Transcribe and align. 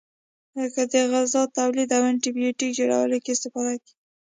لکه 0.57 0.81
د 0.91 0.93
غذا 1.11 1.41
تولید 1.57 1.89
او 1.97 2.03
انټي 2.09 2.29
بیوټیک 2.37 2.71
جوړولو 2.79 3.17
کې 3.23 3.31
استفاده 3.33 3.73
کیږي. 3.83 3.95